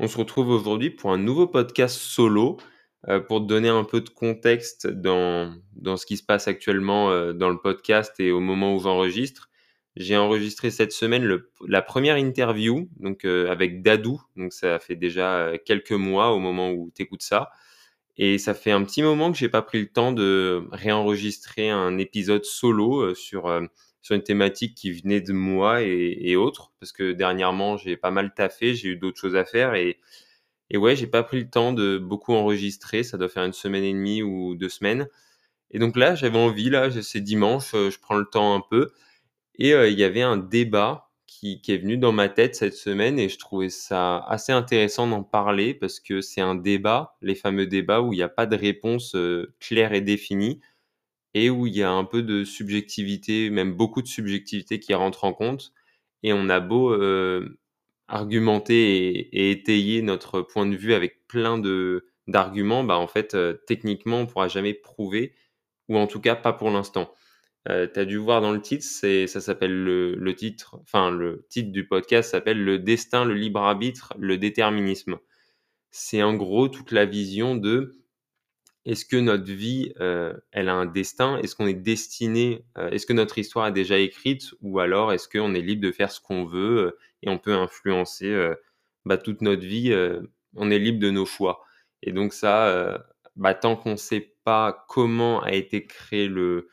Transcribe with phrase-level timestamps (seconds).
[0.00, 2.56] On se retrouve aujourd'hui pour un nouveau podcast solo
[3.08, 5.54] euh, pour te donner un peu de contexte dans,
[5.96, 9.50] ce qui se passe actuellement euh, dans le podcast et au moment où j'enregistre.
[9.94, 11.38] J'ai enregistré cette semaine
[11.68, 16.72] la première interview donc euh, avec Dadou, donc ça fait déjà quelques mois au moment
[16.72, 17.50] où tu écoutes ça.
[18.16, 21.98] Et ça fait un petit moment que j'ai pas pris le temps de réenregistrer un
[21.98, 23.48] épisode solo sur
[24.04, 28.34] sur une thématique qui venait de moi et, autres, parce que dernièrement, j'ai pas mal
[28.34, 29.98] taffé, j'ai eu d'autres choses à faire et,
[30.68, 33.82] et ouais, j'ai pas pris le temps de beaucoup enregistrer, ça doit faire une semaine
[33.82, 35.08] et demie ou deux semaines.
[35.70, 38.90] Et donc là, j'avais envie, là, c'est dimanche, euh, je prends le temps un peu,
[39.58, 43.18] et euh, il y avait un débat qui, est venu dans ma tête cette semaine
[43.18, 47.66] et je trouvais ça assez intéressant d'en parler parce que c'est un débat, les fameux
[47.66, 50.60] débats où il n'y a pas de réponse euh, claire et définie
[51.34, 55.24] et où il y a un peu de subjectivité, même beaucoup de subjectivité qui rentre
[55.24, 55.72] en compte.
[56.22, 57.58] Et on a beau euh,
[58.08, 63.54] argumenter et, étayer notre point de vue avec plein de d'arguments, bah en fait, euh,
[63.66, 65.34] techniquement, on pourra jamais prouver,
[65.88, 67.12] ou en tout cas pas pour l'instant.
[67.68, 71.10] Euh, tu as dû voir dans le titre, c'est ça s'appelle le, le, titre, enfin
[71.10, 75.18] le titre du podcast s'appelle Le destin, le libre arbitre, le déterminisme.
[75.90, 78.03] C'est en gros toute la vision de
[78.86, 81.38] est-ce que notre vie, euh, elle a un destin?
[81.38, 84.52] Est-ce qu'on est destiné euh, Est-ce que notre histoire est déjà écrite?
[84.60, 87.54] Ou alors est-ce qu'on est libre de faire ce qu'on veut euh, et on peut
[87.54, 88.50] influencer
[89.06, 89.94] bah, toute notre vie
[90.56, 91.64] On est libre de nos choix.
[92.02, 93.02] Et donc ça,
[93.36, 96.68] bah, tant qu'on ne sait pas comment a été créé le...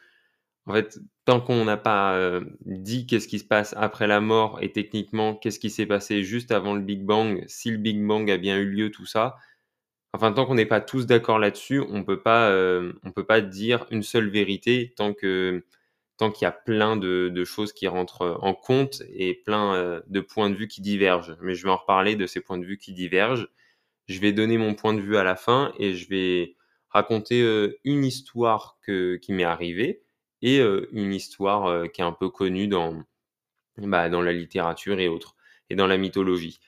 [0.66, 4.74] En fait, tant qu'on n'a pas dit qu'est-ce qui se passe après la mort et
[4.74, 8.38] techniquement qu'est-ce qui s'est passé juste avant le Big Bang, si le Big Bang a
[8.38, 9.38] bien eu lieu, tout ça,
[10.14, 13.40] Enfin, tant qu'on n'est pas tous d'accord là-dessus, on peut pas, euh, on peut pas
[13.42, 15.64] dire une seule vérité tant que
[16.18, 20.02] tant qu'il y a plein de, de, choses qui rentrent en compte et plein euh,
[20.08, 21.36] de points de vue qui divergent.
[21.42, 23.48] Mais je vais en reparler de ces points de vue qui divergent.
[24.08, 26.56] Je vais donner mon point de vue à la fin et je vais
[26.90, 30.04] raconter euh, une histoire que, qui m'est arrivée
[30.44, 33.04] et une histoire qui est un peu connue dans,
[33.78, 35.36] bah, dans la littérature et autres,
[35.70, 36.60] et dans la mythologie.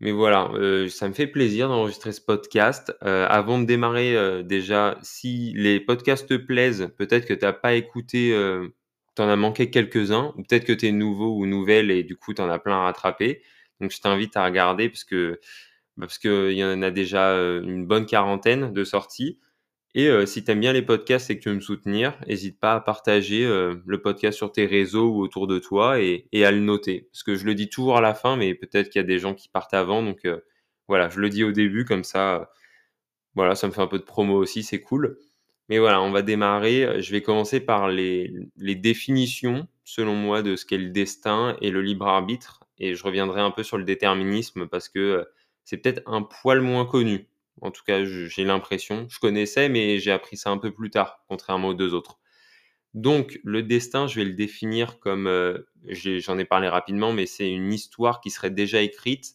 [0.00, 2.94] Mais voilà, euh, ça me fait plaisir d'enregistrer ce podcast.
[3.04, 7.52] Euh, avant de démarrer, euh, déjà, si les podcasts te plaisent, peut-être que tu n'as
[7.52, 8.30] pas écouté,
[9.16, 12.16] tu en as manqué quelques-uns, ou peut-être que tu es nouveau ou nouvelle et du
[12.16, 13.42] coup tu en as plein à rattraper.
[13.80, 15.40] Donc je t'invite à regarder parce que
[15.96, 19.38] bah, parce qu'il y en a déjà une bonne quarantaine de sorties.
[19.94, 22.58] Et euh, si tu aimes bien les podcasts et que tu veux me soutenir, n'hésite
[22.58, 26.50] pas à partager euh, le podcast sur tes réseaux ou autour de toi et, à
[26.50, 27.08] le noter.
[27.12, 29.20] Parce que je le dis toujours à la fin, mais peut-être qu'il y a des
[29.20, 30.02] gens qui partent avant.
[30.02, 30.40] Donc euh,
[30.88, 32.50] voilà, je le dis au début, comme ça,
[33.34, 35.18] voilà, ça me fait un peu de promo aussi, c'est cool.
[35.68, 37.00] Mais voilà, on va démarrer.
[37.00, 41.70] Je vais commencer par les, les définitions, selon moi, de ce qu'est le destin et
[41.70, 42.60] le libre arbitre.
[42.78, 45.26] Et je reviendrai un peu sur le déterminisme parce que
[45.64, 47.28] c'est peut-être un poil moins connu.
[47.60, 49.06] En tout cas, j'ai l'impression.
[49.08, 52.18] Je connaissais, mais j'ai appris ça un peu plus tard, contrairement aux deux autres.
[52.94, 57.50] Donc, le destin, je vais le définir comme, euh, j'en ai parlé rapidement, mais c'est
[57.50, 59.34] une histoire qui serait déjà écrite,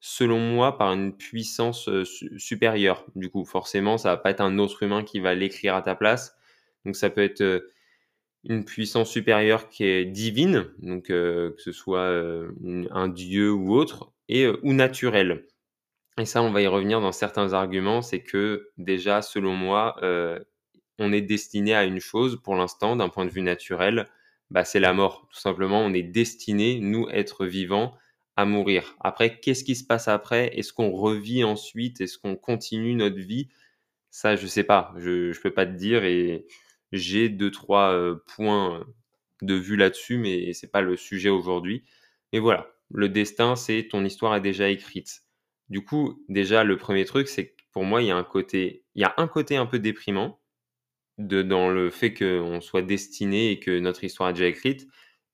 [0.00, 2.04] selon moi, par une puissance euh,
[2.36, 3.04] supérieure.
[3.16, 5.96] Du coup, forcément, ça va pas être un autre humain qui va l'écrire à ta
[5.96, 6.36] place.
[6.84, 7.72] Donc, ça peut être euh,
[8.44, 10.66] une puissance supérieure qui est divine,
[11.04, 12.10] que ce soit
[12.90, 14.12] un dieu ou autre,
[14.62, 15.46] ou naturelle.
[16.18, 20.38] Et ça, on va y revenir dans certains arguments, c'est que déjà, selon moi, euh,
[20.98, 24.08] on est destiné à une chose pour l'instant, d'un point de vue naturel,
[24.50, 25.26] bah, c'est la mort.
[25.32, 27.96] Tout simplement, on est destiné, nous, être vivants,
[28.36, 28.96] à mourir.
[29.00, 30.50] Après, qu'est-ce qui se passe après?
[30.58, 32.00] Est-ce qu'on revit ensuite?
[32.00, 33.48] Est-ce qu'on continue notre vie?
[34.10, 34.94] Ça, je sais pas.
[34.98, 36.46] Je ne peux pas te dire et
[36.92, 38.86] j'ai deux, trois euh, points
[39.42, 41.84] de vue là-dessus, mais c'est pas le sujet aujourd'hui.
[42.32, 45.22] Mais voilà, le destin, c'est ton histoire est déjà écrite.
[45.68, 48.84] Du coup, déjà, le premier truc, c'est que pour moi, il y a un côté,
[48.94, 50.40] il y a un côté un peu déprimant
[51.18, 54.88] dans le fait qu'on soit destiné et que notre histoire est déjà écrite,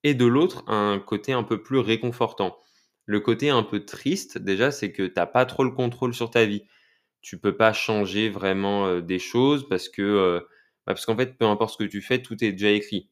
[0.05, 2.59] et de l'autre, un côté un peu plus réconfortant.
[3.07, 6.31] Le côté un peu triste, déjà, c'est que tu n'as pas trop le contrôle sur
[6.31, 6.65] ta vie.
[7.23, 10.41] Tu peux pas changer vraiment euh, des choses parce que, euh,
[10.87, 13.11] bah, parce qu'en fait, peu importe ce que tu fais, tout est déjà écrit.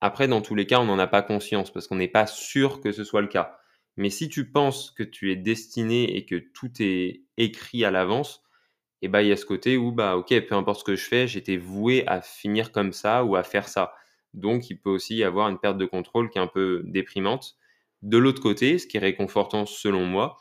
[0.00, 2.80] Après, dans tous les cas, on n'en a pas conscience parce qu'on n'est pas sûr
[2.80, 3.58] que ce soit le cas.
[3.96, 8.42] Mais si tu penses que tu es destiné et que tout est écrit à l'avance,
[9.02, 11.04] et bah, il y a ce côté où, bah, OK, peu importe ce que je
[11.04, 13.92] fais, j'étais voué à finir comme ça ou à faire ça.
[14.32, 17.56] Donc il peut aussi y avoir une perte de contrôle qui est un peu déprimante.
[18.02, 20.38] De l'autre côté, ce qui est réconfortant selon moi,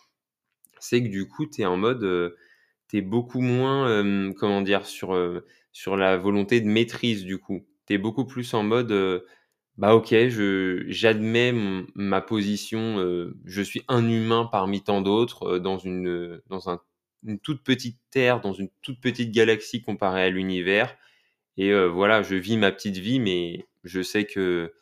[0.79, 2.35] c'est que du coup, tu es en mode, euh,
[2.89, 5.13] tu es beaucoup moins, comment dire, sur,
[5.71, 7.65] sur la volonté de maîtrise du coup.
[7.88, 8.91] Tu es beaucoup plus en mode,
[9.77, 11.53] bah ok, je, j'admets
[11.95, 12.97] ma position,
[13.45, 16.79] je suis un humain parmi tant d'autres dans, une, dans un,
[17.25, 20.95] une toute petite terre, dans une toute petite galaxie comparée à l'univers.
[21.57, 24.73] Et voilà, je vis ma petite vie, mais je sais que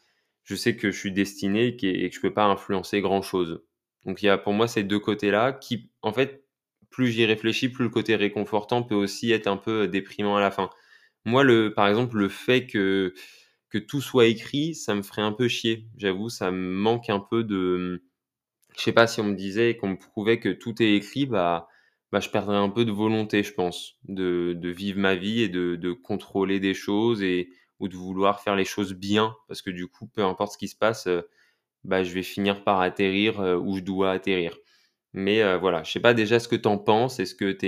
[0.44, 3.64] je sais que je suis destiné et que je peux pas influencer grand chose.
[4.06, 6.46] Donc il y a pour moi ces deux côtés-là qui, en fait,
[6.90, 10.52] plus j'y réfléchis, plus le côté réconfortant peut aussi être un peu déprimant à la
[10.52, 10.70] fin.
[11.26, 13.14] Moi, le, par exemple, le fait que,
[13.72, 15.88] que tout soit écrit, ça me ferait un peu chier.
[15.98, 18.04] J'avoue, ça me manque un peu de.
[18.78, 21.68] Je sais pas si on me disait qu'on me prouvait que tout est écrit, bah,
[22.12, 25.50] bah, je perdrais un peu de volonté, je pense, de, de vivre ma vie et
[25.50, 29.72] de, de contrôler des choses et, ou de vouloir faire les choses bien, parce que
[29.72, 31.22] du coup, peu importe ce qui se passe, euh,
[31.84, 34.58] bah, je vais finir par atterrir euh, où je dois atterrir.
[35.14, 37.68] Mais euh, voilà, je sais pas déjà ce que tu en penses, est-ce que tu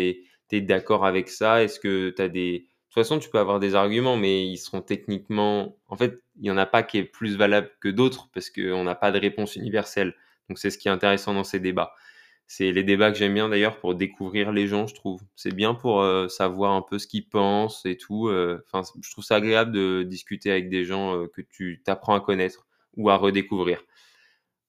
[0.51, 2.67] es, d'accord avec ça, est-ce que tu as des...
[2.94, 5.75] De toute façon, tu peux avoir des arguments, mais ils seront techniquement...
[5.88, 8.84] En fait, il n'y en a pas qui est plus valable que d'autres, parce qu'on
[8.84, 10.13] n'a pas de réponse universelle.
[10.48, 11.95] Donc c'est ce qui est intéressant dans ces débats.
[12.45, 15.24] C'est les débats que j'aime bien d'ailleurs pour découvrir les gens, je trouve.
[15.36, 18.28] C'est bien pour euh, savoir un peu ce qu'ils pensent et tout.
[18.28, 22.13] Euh, enfin, je trouve ça agréable de discuter avec des gens euh, que tu t'apprends
[22.13, 23.81] à connaître ou à redécouvrir.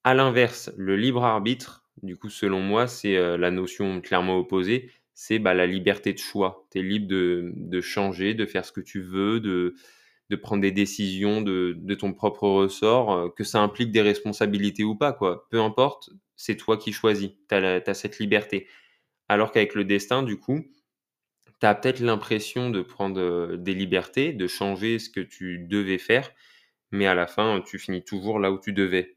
[0.02, 4.90] À l'inverse, le libre arbitre, du coup, selon moi, c'est la notion clairement opposée.
[5.14, 6.66] C'est bah, la liberté de choix.
[6.70, 9.74] Tu es libre de, de, changer, de faire ce que tu veux, de,
[10.30, 14.96] de prendre des décisions de, de ton propre ressort, que ça implique des responsabilités ou
[14.96, 15.12] pas.
[15.12, 15.46] quoi.
[15.50, 18.66] Peu importe, c'est toi qui choisis, tu as, cette liberté.
[19.28, 20.64] Alors qu'avec le destin, du coup,
[21.60, 25.98] tu as peut-être l'impression de prendre euh, des libertés, de changer ce que tu devais
[25.98, 26.30] faire,
[26.90, 29.13] mais à la fin, tu finis toujours là où tu devais,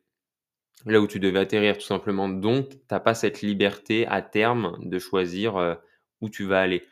[0.85, 2.29] là où tu devais atterrir tout simplement.
[2.29, 5.75] Donc, tu n'as pas cette liberté à terme de choisir euh,
[6.21, 6.83] où tu vas aller.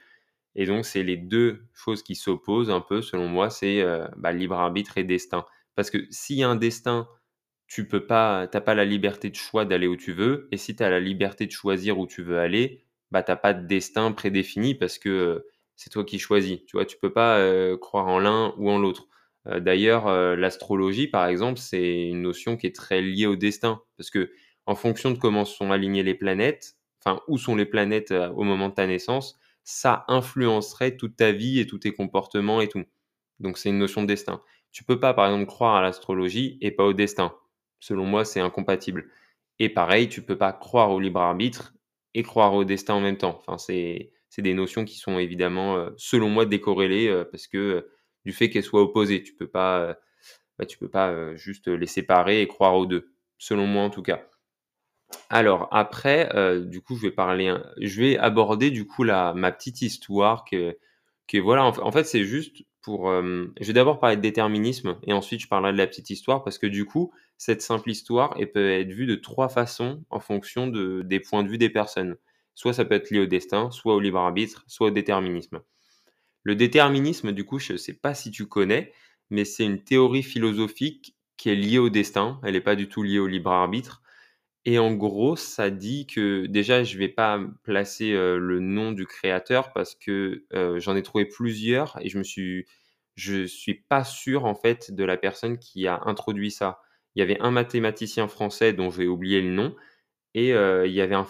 [0.56, 4.32] Et donc, c'est les deux choses qui s'opposent un peu, selon moi, c'est euh, bah,
[4.32, 5.46] libre arbitre et destin.
[5.76, 7.08] Parce que s'il y a un destin
[7.68, 10.48] tu peux pas, t'as pas la liberté de choix d'aller où tu veux.
[10.52, 13.54] Et si tu as la liberté de choisir où tu veux aller, bah t'as pas
[13.54, 15.46] de destin prédéfini parce que
[15.76, 16.60] c'est toi qui choisis.
[16.68, 17.40] Tu vois, tu peux pas
[17.78, 19.08] croire en l'un ou en l'autre.
[19.46, 24.32] D'ailleurs, l'astrologie, par exemple, c'est une notion qui est très liée au destin parce que
[24.66, 28.70] en fonction de comment sont alignées les planètes, enfin où sont les planètes au moment
[28.70, 32.86] de ta naissance, ça influencerait toute ta vie et tous tes comportements et tout.
[33.40, 34.42] Donc c'est une notion de destin.
[34.72, 37.32] Tu peux pas, par exemple, croire à l'astrologie et pas au destin
[37.86, 39.10] selon moi, c'est incompatible.
[39.60, 41.74] Et pareil, tu peux pas croire au libre arbitre
[42.14, 43.42] et croire au destin en même temps.
[43.46, 47.92] Enfin, c'est des notions qui sont évidemment, euh, selon moi, décorrélées euh, parce que euh,
[48.26, 49.98] du fait qu'elles soient opposées, tu peux pas,
[50.60, 53.12] bah, tu peux pas juste les séparer et croire aux deux.
[53.38, 54.28] Selon moi, en tout cas.
[55.30, 56.30] Alors après,
[56.66, 60.78] du coup, je vais parler, je vais aborder du coup la ma petite histoire que,
[61.28, 61.66] que voilà.
[61.66, 63.12] En, fait, c'est juste pour.
[63.12, 66.58] je vais d'abord parler de déterminisme et ensuite je parlerai de la petite histoire parce
[66.58, 71.02] que du coup, cette simple histoire peut être vue de trois façons en fonction de,
[71.04, 72.16] des points de vue des personnes.
[72.54, 75.62] Soit ça peut être lié au destin, soit au libre arbitre, soit au déterminisme.
[76.46, 78.94] Le déterminisme, du coup, je ne sais pas si tu connais,
[79.30, 82.40] mais c'est une théorie philosophique qui est liée au destin.
[82.44, 84.02] Elle n'est pas du tout liée au libre arbitre.
[84.64, 88.94] Et en gros, ça dit que déjà, je ne vais pas placer euh, le nom
[88.94, 92.66] du créateur parce que euh, j'en ai trouvé plusieurs et je me suis,
[93.16, 96.80] je suis pas sûr en fait de la personne qui a introduit ça
[97.16, 99.76] il y avait un mathématicien français dont je vais oublier le nom,
[100.34, 101.26] et euh, il y avait un,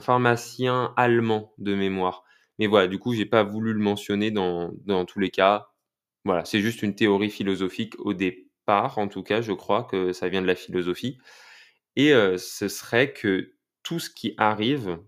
[0.00, 2.24] pharmacien allemand de mémoire.
[2.58, 5.68] Mais voilà, du coup, j'ai pas voulu le mentionner dans, dans tous les cas.
[6.24, 10.28] Voilà, c'est juste une théorie philosophique au départ, en tout cas, je crois que ça
[10.28, 11.18] vient de la philosophie.
[11.96, 14.98] Et euh, ce serait que tout ce qui arrive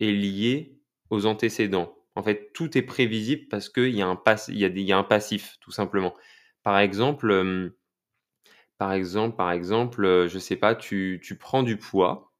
[0.00, 0.78] est lié
[1.10, 1.96] aux antécédents.
[2.14, 5.70] En fait, tout est prévisible parce qu'il y, a un y, a un passif, tout
[5.72, 6.14] simplement.
[6.62, 7.30] Par exemple,
[8.78, 12.32] par exemple par exemple, euh, je sais pas, tu tu prends du poids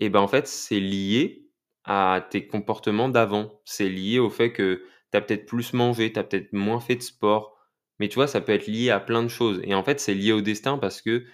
[0.00, 1.46] et ben, en fait, c'est lié
[1.84, 3.60] à tes comportements d'avant.
[3.64, 6.96] C'est lié au fait que tu as peut-être plus mangé, tu as peut-être moins fait
[6.96, 7.56] de sport.
[7.98, 10.14] Mais tu vois, ça peut être lié à plein de choses et en fait, c'est
[10.14, 11.24] lié au destin parce que,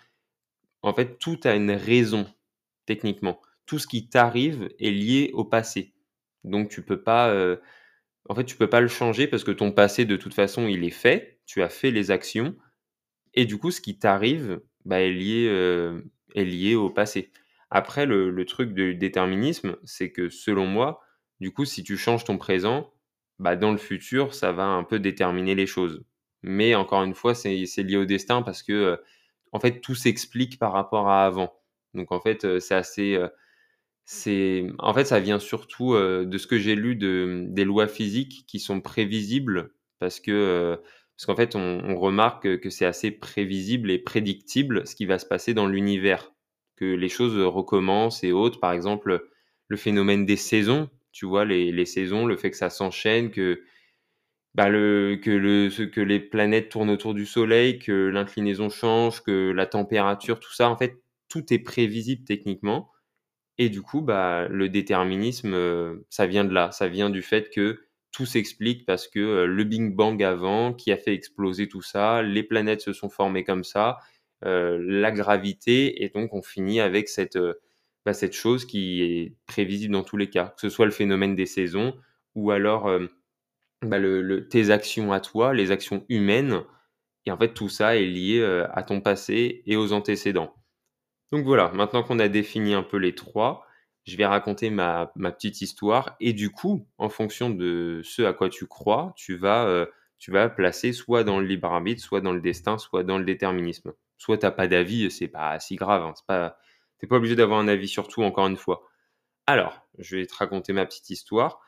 [0.82, 2.26] en fait, tout a une raison,
[2.86, 3.40] techniquement.
[3.66, 5.94] Tout ce qui t'arrive est lié au passé.
[6.44, 7.56] Donc tu peux pas, euh,
[8.28, 10.84] en fait, tu peux pas le changer parce que ton passé, de toute façon, il
[10.84, 11.40] est fait.
[11.46, 12.56] Tu as fait les actions
[13.34, 16.00] et du coup, ce qui t'arrive bah, est, lié, euh,
[16.34, 17.30] est lié au passé.
[17.70, 21.00] Après le truc du déterminisme, c'est que selon moi,
[21.40, 22.92] du coup, si tu changes ton présent,
[23.38, 26.02] bah, dans le futur, ça va un peu déterminer les choses.
[26.42, 28.98] Mais encore une fois, c'est lié au destin parce que, heu,
[29.52, 31.52] en fait, tout s'explique par rapport à avant.
[31.94, 33.30] Donc en fait, heu, c'est assez, heu,
[34.04, 38.44] c'est en fait, ça vient surtout, de ce que j'ai lu de des lois physiques
[38.46, 40.78] qui sont prévisibles parce que,
[41.16, 45.26] parce qu'en fait, on remarque, que c'est assez prévisible et prédictible ce qui va se
[45.26, 46.32] passer dans l'univers,
[46.76, 48.60] que les choses, recommencent et autres.
[48.60, 49.28] Par exemple,
[49.68, 51.44] le phénomène des saisons, tu vois?
[51.44, 53.62] Les les saisons, le fait que ça s'enchaîne, que,
[54.54, 59.50] bah, le que le que les planètes tournent autour du soleil, que l'inclinaison change, que
[59.52, 62.90] la température, tout ça, en fait, tout est prévisible techniquement
[63.58, 66.72] et du coup, bah, le déterminisme, heu, ça vient de là.
[66.72, 67.80] Ça vient du fait que
[68.12, 72.22] tout s'explique parce que, heu, le Big Bang avant qui a fait exploser tout ça,
[72.22, 73.98] les planètes se sont formées comme ça,
[74.42, 77.60] la gravité et donc on finit avec cette, heu,
[78.04, 80.54] bah, cette chose qui est prévisible dans tous les cas.
[80.56, 81.94] Que ce soit le phénomène des saisons
[82.34, 83.08] ou alors, hem,
[83.82, 83.98] bah,
[84.50, 86.62] tes actions à toi, les actions humaines
[87.26, 90.54] et en fait tout ça est lié, à ton passé et aux antécédents.
[91.32, 93.66] Donc voilà, maintenant qu'on a défini un peu les 3,
[94.06, 98.48] je vais raconter ma petite histoire et du coup, en fonction de ce à quoi
[98.48, 99.86] tu crois, tu vas,
[100.18, 103.24] tu vas placer soit dans le libre arbitre, soit dans le destin, soit dans le
[103.24, 103.92] déterminisme.
[104.18, 106.58] Soit tu as pas d'avis, c'est pas si grave, hein, c'est pas
[106.98, 108.82] tu pas obligé d'avoir un avis sur tout, encore une fois.
[109.46, 111.60] Alors, je vais te raconter ma petite histoire.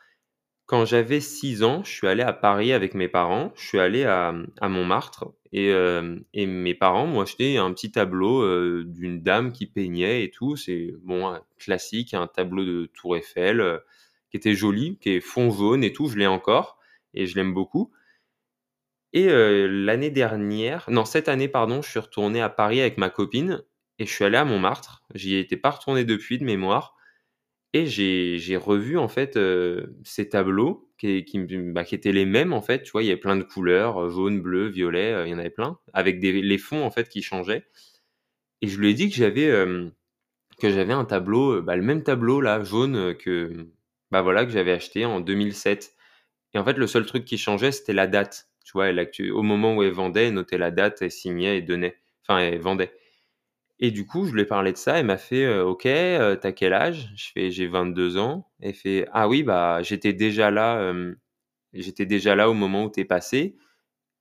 [0.65, 3.51] Quand j'avais 6 ans, je suis allé à Paris avec mes parents.
[3.55, 7.91] Je suis allé à, à Montmartre et hem et mes parents m'ont acheté un petit
[7.91, 10.55] tableau, heu, d'une dame qui peignait et tout.
[10.57, 13.81] C'est bon, un classique, un tableau de Tour Eiffel, heu,
[14.29, 16.07] qui était joli, qui est fond jaune et tout.
[16.07, 16.77] Je l'ai encore
[17.15, 17.91] et je l'aime beaucoup
[19.13, 19.27] et
[19.67, 23.63] l'année dernière non, cette année, pardon, je suis retourné à Paris avec ma copine
[23.99, 25.03] et je suis allé à Montmartre.
[25.15, 26.95] J'y étais pas retourné depuis de mémoire
[27.73, 29.39] et j'ai revu en fait,
[30.03, 33.03] ces tableaux bah, qui étaient les mêmes en fait, tu vois?
[33.03, 36.21] Il y avait plein de couleurs, jaune, bleu, violet, il y en avait plein, avec
[36.21, 37.65] les fonds en fait qui changeaient
[38.61, 39.51] et je lui ai dit que j'avais,
[40.93, 43.67] un tableau, bah, le même tableau là, jaune, que,
[44.11, 45.93] bah, voilà, que j'avais acheté en 2007
[46.53, 48.48] et en fait, le seul truc qui changeait, c'était la date.
[48.69, 48.89] Tu vois?
[48.89, 51.97] Elle au moment où elle vendait, elle notait la date, elle signait et donnait.
[52.23, 52.93] Enfin, elle vendait.
[53.79, 56.39] Et du coup, je lui ai parlé de ça, elle m'a fait, heu: «OK, heu,
[56.41, 58.47] tu quel âge?» je fais: «J'ai 22 ans».
[58.61, 61.17] Elle fait: «Ah oui, bah, j'étais déjà là, hem,
[61.73, 63.57] j'étais déjà là au moment où tu es passé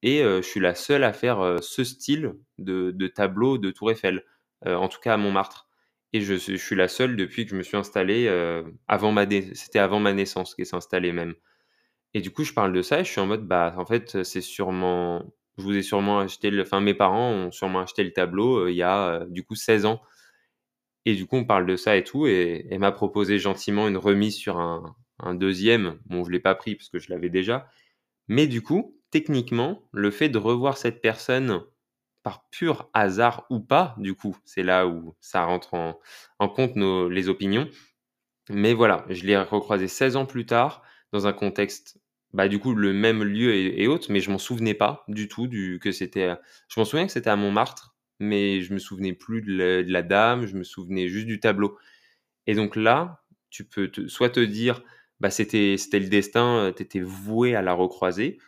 [0.03, 4.25] et je suis la seule à faire, ce style de tableau de tour Eiffel,
[4.67, 5.69] en tout cas à Montmartre
[6.15, 9.79] et je suis la seule depuis que je me suis installée, heu, avant ma c'était
[9.81, 11.35] avant ma naissance qu'elle s'est installée même
[12.15, 14.23] et du coup, je parle de ça et je suis en mode: «Bah, en fait,
[14.25, 15.25] c'est sûrement
[15.59, 18.77] je vous ai sûrement acheté le enfin mes parents ont sûrement acheté le tableau, il
[18.77, 20.01] y a, du coup 16 ans»
[21.07, 23.97] et du coup, on parle de ça et tout et elle m'a proposé gentiment une
[23.97, 27.69] remise sur un un 2 Bon, je l'ai pas pris parce que je l'avais déjà,
[28.29, 31.63] mais du coup, techniquement, le fait de revoir cette personne
[32.25, 35.99] par pur hasard ou pas, du coup, c'est là où ça rentre en
[36.41, 37.69] en compte nos les opinions,
[38.51, 41.99] mais voilà, je l'ai recroisé 16 ans plus tard dans un contexte,
[42.35, 45.29] bah, du coup, le même lieu et et autres, mais je m'en souvenais pas du
[45.29, 46.37] tout du que c'était, heu
[46.69, 50.47] je m'en souviens que c'était à Montmartre, mais je me souvenais plus de la dame,
[50.47, 51.79] je me souvenais juste du tableau
[52.47, 54.83] et donc là, tu peux soit te dire:
[55.21, 58.39] «Bah, c'était le destin, heu, tu étais voué à la recroiser»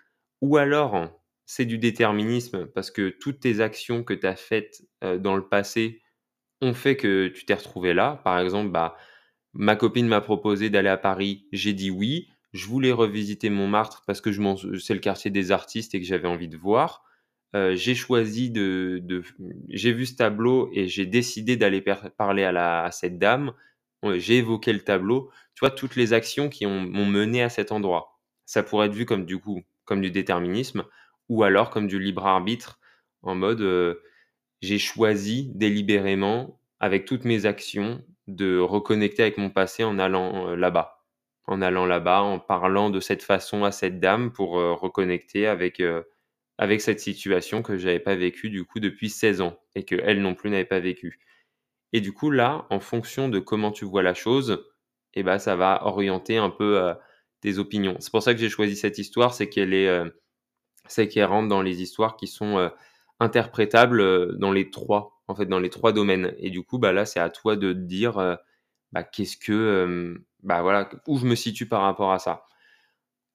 [0.40, 1.11] ou alors
[1.47, 5.47] c'est du déterminisme parce que toutes tes actions que tu as faites, heu, dans le
[5.49, 6.02] passé
[6.62, 8.21] ont fait que tu t'es retrouvé là.
[8.25, 8.97] Par exemple, bah,
[9.55, 12.29] Ma copine m'a proposé d'aller à Paris, j'ai dit oui.
[12.52, 14.30] Je voulais revisiter Montmartre parce que
[14.78, 17.04] c'est le quartier des artistes et que j'avais envie de voir.
[17.54, 19.23] Heu, j'ai choisi de de
[19.69, 21.80] j'ai vu ce tableau et j'ai décidé d'aller
[22.16, 23.52] parler à la à cette dame.
[24.16, 25.30] J'ai évoqué le tableau.
[25.54, 28.19] Tu vois, toutes les actions qui ont m'ont mené à cet endroit.
[28.47, 30.85] Ça pourrait être vu comme du coup, comme du déterminisme
[31.28, 32.80] ou alors comme du libre arbitre
[33.23, 34.02] en mode, heu,
[34.62, 40.57] j'ai choisi délibérément avec toutes mes actions de reconnecter avec mon passé en allant, heu,
[40.57, 41.00] là-bas.
[41.47, 45.80] En allant là-bas, en parlant de cette façon à cette dame pour, heu, reconnecter avec,
[45.80, 46.04] heu,
[46.59, 50.35] avec cette situation que j'avais pas vécue du coup depuis 16 ans et qu'elle non
[50.35, 51.20] plus n'avait pas vécue.
[51.94, 54.64] Et du coup là, en fonction de comment tu vois la chose
[55.14, 56.94] et bah, ça va orienter un peu, heu,
[57.42, 57.97] tes opinions.
[58.00, 59.88] C'est pour ça que j'ai choisi cette histoire, c'est qu'elle est,
[60.88, 62.70] c'est qu'elle rentre dans les histoires qui sont,
[63.20, 67.06] interprétables, dans les 3 en fait, dans les 3 domaines et du coup, bah, là,
[67.06, 68.38] c'est à toi de te dire,
[68.92, 72.44] bah, qu'est-ce que, bah, voilà, où je me situe par rapport à ça.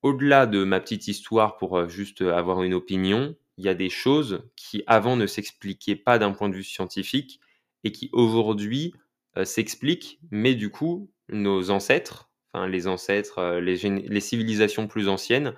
[0.03, 3.73] Au-delà de ma petite histoire pour, heu, juste, heu, avoir une opinion, il y a
[3.73, 7.39] des choses qui avant ne s'expliquaient pas d'un point de vue scientifique
[7.83, 8.93] et qui aujourd'hui,
[9.37, 15.55] heu, s'explique, mais du coup, nos ancêtres, enfin les ancêtres, les civilisations plus anciennes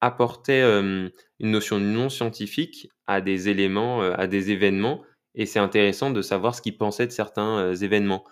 [0.00, 1.10] apportaient, une
[1.40, 5.02] notion non scientifique à des éléments, à des événements
[5.34, 8.24] et c'est intéressant de savoir ce qu'ils pensaient de certains, événements.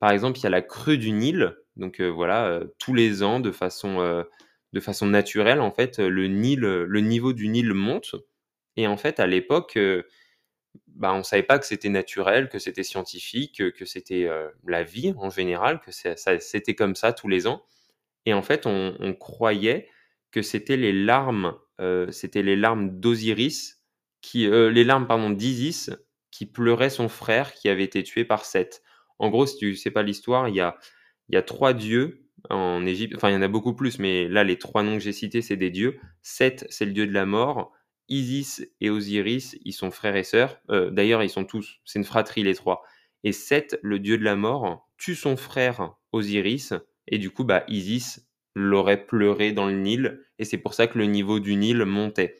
[0.00, 3.22] Par exemple, il y a la crue du Nil, donc heu, voilà, heu, tous les
[3.22, 4.24] ans de façon, heu,
[4.72, 8.14] de façon naturelle, en fait, le Nil, le niveau du Nil monte.
[8.76, 9.78] Et en fait, à l'époque,
[10.88, 14.28] bah, on savait pas que c'était naturel, que c'était scientifique, que c'était,
[14.66, 15.90] la vie en général, que
[16.40, 17.62] c'était comme ça tous les ans.
[18.26, 19.88] Et en fait, on croyait
[20.32, 21.54] que c'était les larmes,
[22.10, 23.82] c'était les larmes d'Osiris
[24.22, 25.90] qui, les larmes, pardon, d'Isis
[26.32, 28.82] qui pleurait son frère qui avait été tué par Seth.
[29.18, 30.76] En gros, si tu sais pas l'histoire, il y a
[31.30, 34.44] y a 3 dieux en Égypte, enfin, il y en a beaucoup plus, mais là,
[34.44, 35.98] les 3 noms que j'ai cités, c'est des dieux.
[36.22, 37.72] Seth, c'est le dieu de la mort.
[38.08, 40.60] Isis et Osiris, ils sont frères et sœurs.
[40.70, 42.82] Heu, d'ailleurs, ils sont tous c'est une fratrie les 3
[43.24, 46.72] et Seth, le dieu de la mort, tue son frère Osiris
[47.08, 50.98] et du coup, bah, Isis l'aurait pleuré dans le Nil et c'est pour ça que
[50.98, 52.36] le niveau du Nil montait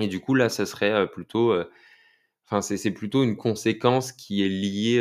[0.00, 1.70] et du coup, là, ça serait, heu, plutôt, heu,
[2.46, 4.98] enfin, c'est c'est plutôt une conséquence qui est liée,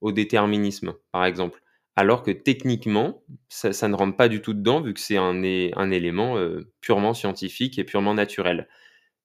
[0.00, 1.62] au déterminisme, par exemple.
[1.96, 5.42] Alors que techniquement, ça ne rentre pas du tout dedans vu que c'est un
[5.90, 8.68] élément, heu, purement scientifique et purement naturel.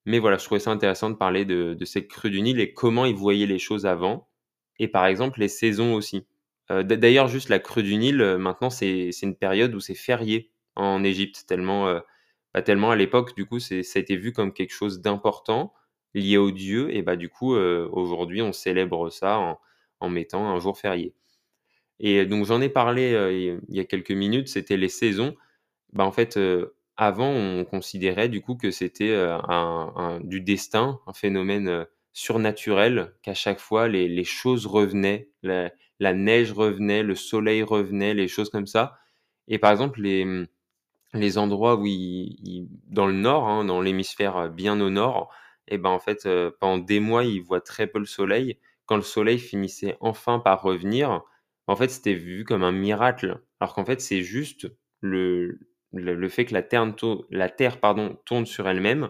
[0.06, 3.06] Mais voilà, je trouvais ça intéressant de parler de cette crue du Nil et comment
[3.06, 4.28] ils voyaient les choses avant
[4.80, 6.28] et par exemple les saisons aussi.
[6.70, 10.52] D'a d'ailleurs juste la crue du Nil, heu, maintenant c'est une période où c'est férié
[10.76, 12.02] en Égypte tellement,
[12.54, 15.74] bah, tellement à l'époque du coup ça a été vu comme quelque chose d'important,
[16.16, 19.60] lié aux dieux et bah, du coup, aujourd'hui on célèbre ça en
[20.00, 21.14] en mettant un jour férié
[22.00, 25.36] et donc j'en ai parlé, heu, il y a quelques minutes, c'était les saisons.
[25.94, 31.00] Bah, en fait, heu, avant, on considérait du coup que c'était, heu, un du destin,
[31.08, 37.64] un phénomène, surnaturel, qu'à chaque fois les les choses revenaient, la neige revenait, le soleil
[37.64, 38.98] revenait, les choses comme ça
[39.50, 40.26] et par exemple les,
[41.14, 41.86] les endroits où
[42.88, 45.32] dans le nord, hein, dans l'hémisphère, bien au nord
[45.68, 46.28] et ben, en fait,
[46.60, 48.60] pendant des mois, ils voient très peu le soleil.
[48.86, 51.22] Quand le soleil finissait enfin par revenir,
[51.68, 53.42] en fait, c'était vu comme un miracle.
[53.60, 54.68] Alors qu'en fait, c'est juste
[55.02, 55.60] le
[55.92, 56.94] le fait que la Terre
[57.32, 59.10] la Terre, pardon, tourne sur elle-même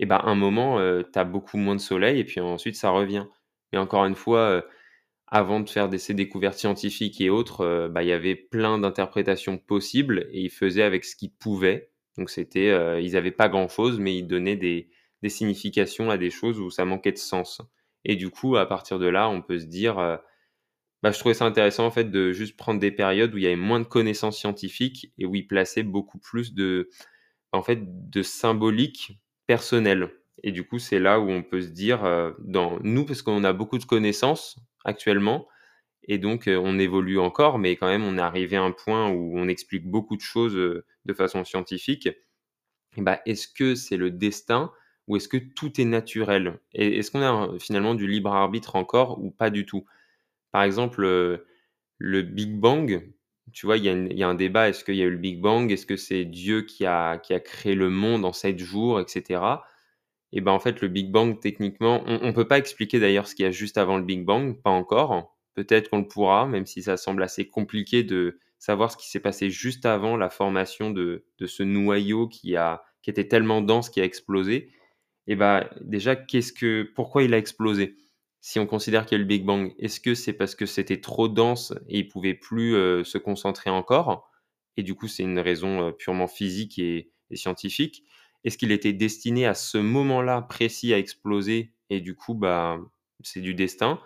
[0.00, 2.90] et ben, un moment, heu, tu as beaucoup moins de soleil et puis ensuite ça
[2.90, 3.26] revient.
[3.72, 4.62] Et encore une fois, heu,
[5.26, 8.78] avant de faire des ces découvertes scientifiques et autres, heu, bah, il y avait plein
[8.78, 11.90] d'interprétations possibles et ils faisaient avec ce qu'ils pouvaient.
[12.18, 14.90] Donc c'était, heu, ils avaient pas grand-chose, mais ils donnaient des
[15.22, 17.62] des significations à des choses où ça manquait de sens.
[18.04, 20.18] Et du coup, à partir de là, on peut se dire, heu,
[21.02, 23.46] bah, je trouvais ça intéressant en fait de juste prendre des périodes où il y
[23.46, 26.88] avait moins de connaissances scientifiques et où ils plaçaient beaucoup plus de
[27.52, 30.10] en fait, de symbolique personnel.
[30.44, 33.44] Et du coup, c'est là où on peut se dire, heu, dans nous, parce qu'on
[33.44, 35.48] a beaucoup de connaissances actuellement
[36.08, 39.10] et donc heu, on évolue encore, mais quand même, on est arrivé à un point
[39.10, 42.08] où on explique beaucoup de choses, de façon scientifique.
[42.96, 44.72] Bah, est-ce que c'est le destin
[45.08, 46.58] ou est-ce que tout est naturel?
[46.74, 49.84] Est-ce qu'on a, heu, finalement du libre arbitre encore ou pas du tout?
[50.52, 51.46] Par exemple, heu,
[51.98, 53.08] le Big Bang,
[53.52, 55.70] tu vois, il y a un débat, est-ce qu'il y a eu le Big Bang?
[55.72, 59.04] Est-ce que c'est Dieu qui a qui a créé le monde en 7 jours et
[59.08, 59.64] cetera?
[60.32, 63.34] Et ben, en fait, le Big Bang, techniquement, on on peut pas expliquer d'ailleurs ce
[63.34, 65.36] qu'il y a juste avant le Big Bang, pas encore.
[65.54, 69.20] Peut-être qu'on le pourra, même si ça semble assez compliqué de savoir ce qui s'est
[69.20, 72.56] passé juste avant la formation de ce noyau qui
[73.02, 74.70] qui était tellement dense, qui a explosé.
[75.26, 77.96] Et bah, déjà, qu'est-ce que pourquoi il a explosé?
[78.40, 81.00] Si on considère qu'il y a le Big Bang, est-ce que c'est parce que c'était
[81.00, 84.30] trop dense et il pouvait plus, heu, se concentrer encore?
[84.76, 88.04] Et du coup, c'est une raison, heu, purement physique et scientifique.
[88.44, 92.78] Est-ce qu'il était destiné à ce moment-là précis à exploser et du coup, bah,
[93.22, 94.00] c'est du destin?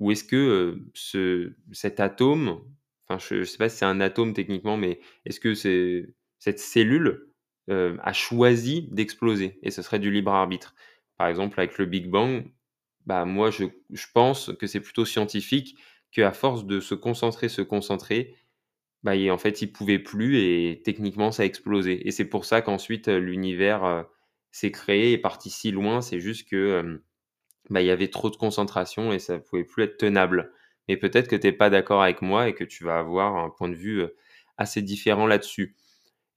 [0.00, 2.60] Ou est-ce que, ce cet atome,
[3.08, 6.60] enfin, je ne sais pas si c'est un atome techniquement, mais est-ce que c'est cette
[6.60, 7.27] cellule,
[7.68, 10.74] heu, a choisi d'exploser et ce serait du libre arbitre?
[11.18, 12.46] Par exemple, avec le Big Bang,
[13.06, 15.76] bah, moi, je je pense que c'est plutôt scientifique,
[16.12, 18.36] qu'à force de se concentrer, se concentrer,
[19.04, 22.44] bah, et en fait, il pouvait plus et techniquement, ça a explosé et c'est pour
[22.46, 24.04] ça qu'ensuite, heu, l'univers, heu,
[24.52, 26.00] s'est créé, est parti si loin.
[26.02, 27.02] C'est juste que,
[27.70, 30.52] bah, il y avait trop de concentration et ça pouvait plus être tenable.
[30.88, 33.50] Mais peut-être que tu es pas d'accord avec moi et que tu vas avoir un
[33.50, 34.04] point de vue,
[34.56, 35.76] assez différent là-dessus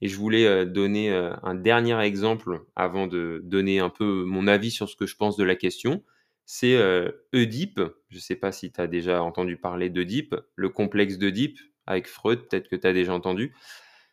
[0.02, 4.48] et je voulais, heu, donner, heu, un dernier exemple avant de donner un peu mon
[4.48, 6.04] avis sur ce que je pense de la question.
[6.46, 7.82] C'est, heu, Oedipe.
[8.10, 12.42] Je sais pas si tu as déjà entendu parler d'Oedipe, le complexe d'Oedipe avec Freud,
[12.48, 13.54] peut-être que tu as déjà entendu.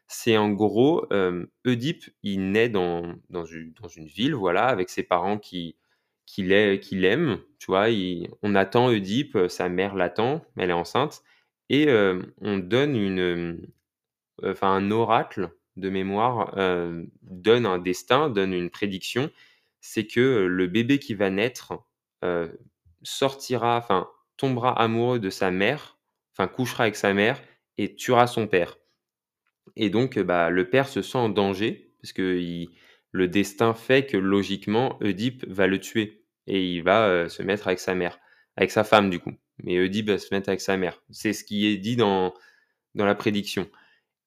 [0.07, 1.07] C'est en gros,
[1.67, 3.75] Oedipe, il naît dans dans une
[4.07, 5.77] ville, voilà, avec ses parents qui
[6.27, 7.87] qui l'ai qui l'aiment, tu vois?
[8.43, 11.23] On attend Oedipe, sa mère l'attend, elle est enceinte
[11.71, 11.89] et
[12.41, 13.67] on donne une,
[14.45, 16.55] enfin un oracle de mémoire,
[17.23, 19.31] donne un destin, donne une prédiction.
[19.81, 21.73] C'est que, le bébé qui va naître,
[23.03, 25.99] sortira enfin tombera amoureux de sa mère,
[26.33, 27.43] enfin couchera avec sa mère
[27.77, 28.79] et tuera son père.
[29.77, 32.67] Et donc, bah, le père se sent en danger parce que
[33.13, 37.81] le destin fait que logiquement Oedipe va le tuer et il va, se mettre avec
[37.81, 38.19] sa mère,
[38.57, 39.33] avec sa femme du coup.
[39.63, 41.03] Mais Oedipe va se mettre avec sa mère.
[41.11, 42.33] C'est ce qui est dit dans
[42.95, 43.69] dans la prédiction.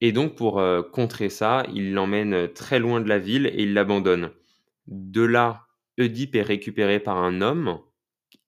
[0.04, 0.60] Et donc pour,
[0.92, 4.32] contrer ça, il l'emmène, très loin de la ville et il l'abandonne.
[4.88, 7.78] De là, Oedipe est récupéré par un homme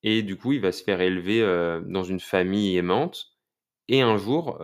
[0.03, 1.39] et du coup, il va se faire élever,
[1.87, 3.37] dans une famille aimante
[3.87, 4.61] et un jour,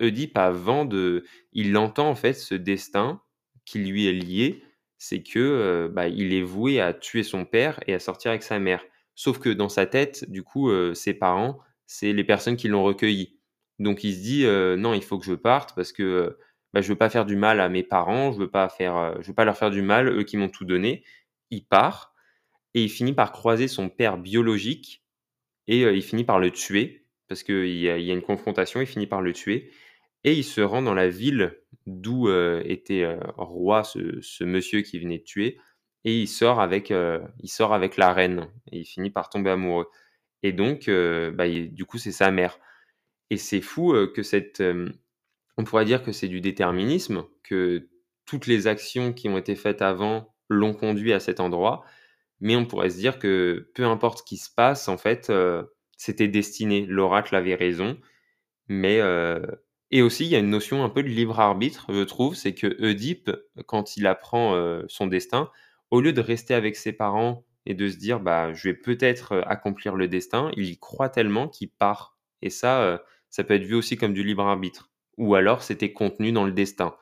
[0.00, 3.22] Oedipe avant de il entend en fait ce destin
[3.64, 4.64] qui lui est lié,
[4.98, 8.58] c'est que, bah, il est voué à tuer son père et à sortir avec sa
[8.58, 8.82] mère.
[9.14, 13.38] Sauf que dans sa tête, du coup, ses parents, c'est les personnes qui l'ont recueilli.
[13.82, 14.44] Donc il se dit,
[14.80, 16.38] «Non, il faut que je parte parce que,
[16.72, 19.44] bah, je veux pas faire du mal à mes parents, je veux je veux pas
[19.44, 21.04] leur faire du mal, eux qui m'ont tout donné».
[21.50, 22.14] Il part
[22.74, 25.04] et il finit par croiser son père biologique
[25.68, 29.20] et il finit par le tuer parce qu'il y a une confrontation, il finit par
[29.20, 29.70] le tuer
[30.24, 32.30] et il se rend dans la ville d'où,
[32.64, 35.58] était, roi ce monsieur qui venait de tuer
[36.04, 39.88] et il sort avec, il sort avec la reine et il finit par tomber amoureux
[40.42, 42.58] et donc bah, du coup, c'est sa mère
[43.32, 44.62] et c'est fou, que cette,
[45.58, 47.88] on pourrait dire que c'est du déterminisme, que
[48.26, 51.84] toutes les actions qui ont été faites avant l'ont conduit à cet endroit,
[52.40, 55.32] mais on pourrait se dire que peu importe ce qui se passe, en fait,
[55.96, 56.86] c'était destiné.
[56.86, 57.98] L'oracle avait raison,
[58.68, 59.00] mais
[59.90, 62.54] et aussi, il y a une notion un peu de libre arbitre, je trouve, c'est
[62.54, 63.30] que Oedipe,
[63.66, 65.50] quand il apprend, son destin,
[65.90, 69.42] au lieu de rester avec ses parents et de se dire: «Bah, je vais peut-être,
[69.46, 73.74] accomplir le destin», il y croit tellement qu'il part et ça, ça peut être vu
[73.74, 76.94] aussi comme du libre arbitre ou alors c'était contenu dans le destin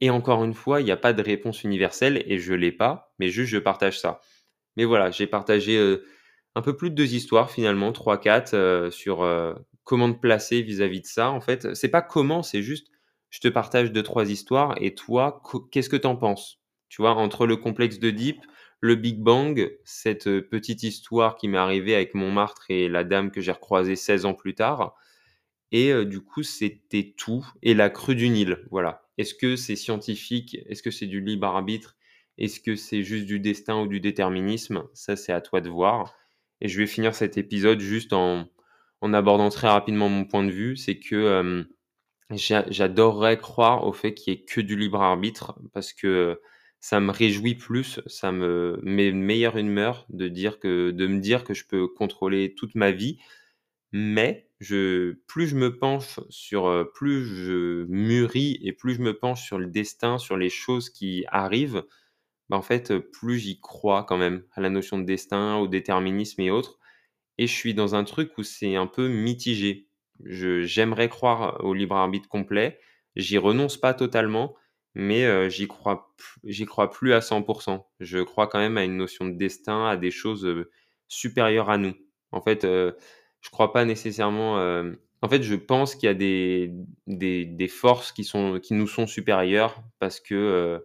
[0.00, 3.12] et encore une fois, il y a pas de réponse universelle et je l'ai pas,
[3.18, 4.20] mais juste je partage ça.
[4.76, 5.98] Mais voilà, j'ai partagé,
[6.54, 9.26] un peu plus de 2 histoires finalement, 3-4, sur,
[9.84, 11.74] comment te placer vis-à-vis de ça, en fait.
[11.74, 12.88] C'est pas comment, c'est juste,
[13.28, 16.60] je te partage 2-3 histoires et toi, qu'est-ce que tu en penses?
[16.88, 17.12] Tu vois?
[17.12, 18.42] Entre le complexe d'Oedipe,
[18.80, 23.42] le Big Bang, cette, petite histoire qui m'est arrivée avec Montmartre et la dame que
[23.42, 24.94] j'ai recroisée 16 ans plus tard
[25.72, 29.02] et du coup, c'était tout et la crue du Nil, voilà.
[29.18, 30.56] Est-ce que c'est scientifique?
[30.66, 31.96] Est-ce que c'est du libre arbitre?
[32.38, 34.84] Est-ce que c'est juste du destin ou du déterminisme?
[34.94, 36.14] Ça, c'est à toi de voir
[36.60, 38.48] et je vais finir cet épisode juste en
[39.02, 41.64] en abordant très rapidement mon point de vue, c'est que
[42.30, 46.40] j'adorerais croire au fait qu'il y ait que du libre arbitre parce que
[46.80, 51.20] ça me réjouit plus, ça me met une meilleure humeur de dire que de me
[51.20, 53.18] dire que je peux contrôler toute ma vie.
[53.92, 54.48] Mais
[55.26, 59.66] plus je me penche sur, plus je mûris et plus je me penche sur le
[59.66, 61.84] destin, sur les choses qui arrivent,
[62.50, 66.40] bah, en fait, plus j'y crois quand même à la notion de destin, au déterminisme
[66.42, 66.78] et autres
[67.38, 69.88] et je suis dans un truc où c'est un peu mitigé.
[70.24, 72.78] j'aimerais croire au libre arbitre complet,
[73.16, 74.54] j'y renonce pas totalement,
[74.94, 79.26] mais j'y crois j'y crois plus à 100% Je crois quand même à une notion
[79.26, 80.46] de destin, à des choses,
[81.08, 81.94] supérieures à nous.
[82.32, 82.66] En fait,
[83.40, 84.56] je crois pas nécessairement,
[85.22, 90.84] en fait, je pense qu'il y a des forces qui nous sont supérieures parce que,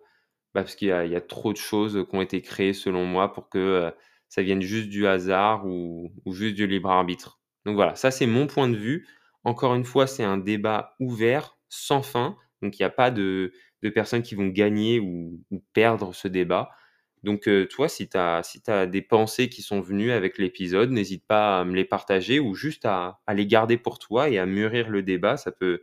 [0.53, 2.73] bah, parce qu'il y a il y a trop de choses qui ont été créées
[2.73, 3.91] selon moi pour que,
[4.29, 7.39] ça vienne juste du hasard ou, juste du libre arbitre.
[7.65, 9.07] Donc voilà, ça c'est mon point de vue.
[9.43, 12.35] Encore une fois, c'est un débat ouvert, sans fin.
[12.61, 13.53] Donc il n'y a pas de,
[13.93, 15.39] personnes qui vont gagner ou,
[15.73, 16.69] perdre ce débat.
[17.25, 21.59] Donc euh, toi, si tu as, des pensées qui sont venues avec l'épisode, n'hésite pas
[21.59, 25.01] à me les partager ou juste à, les garder pour toi et à mûrir le
[25.01, 25.35] débat.
[25.35, 25.81] Ça peut,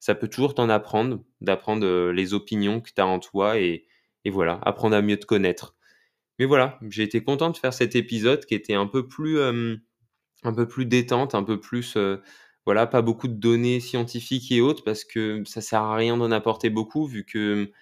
[0.00, 3.86] ça peut toujours t'en apprendre, d'apprendre euh, les opinions que tu as en toi et,
[4.26, 5.74] voilà, apprendre à mieux te connaître.
[6.38, 10.52] Mais voilà, j'ai été content de faire cet épisode qui était un peu plus, un
[10.54, 11.96] peu plus détente, un peu plus,
[12.66, 16.30] voilà, pas beaucoup de données scientifiques et autres parce que ça sert à rien d'en
[16.30, 17.72] apporter beaucoup vu que,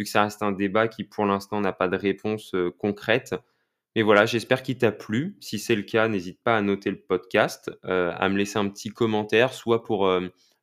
[0.00, 3.34] vu que ça reste un débat qui pour l'instant n'a pas de réponse concrète.
[3.94, 5.36] Mais voilà, j'espère qu'il t'a plu.
[5.40, 8.88] Si c'est le cas, n'hésite pas à noter le podcast, à me laisser un petit
[8.88, 10.10] commentaire, soit pour,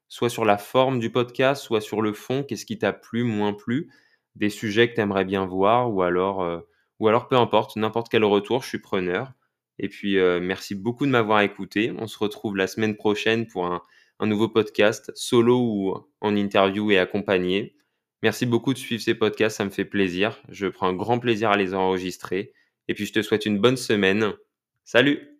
[0.07, 2.43] soit sur la forme du podcast, soit sur le fond.
[2.43, 3.91] Qu'est-ce qui t'a plu, moins plu,
[4.35, 6.63] des sujets que tu aimerais bien voir, ou alors
[6.99, 9.33] ou alors peu importe, n'importe quel retour, je suis preneur.
[9.79, 11.93] Et puis, euh, merci beaucoup de m'avoir écouté.
[11.97, 13.81] On se retrouve la semaine prochaine pour un,
[14.21, 17.76] nouveau podcast, solo ou en interview et accompagné.
[18.23, 20.41] Merci beaucoup de suivre ces podcasts, ça me fait plaisir.
[20.49, 22.53] Je prends un grand plaisir à les enregistrer.
[22.87, 24.33] Et puis, je te souhaite une bonne semaine.
[24.85, 25.36] Salut